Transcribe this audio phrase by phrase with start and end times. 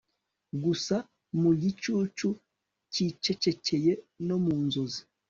[0.63, 0.95] gusa
[1.41, 2.29] mu gicucu
[2.93, 3.91] cyicecekeye
[4.27, 5.01] no mu nzozi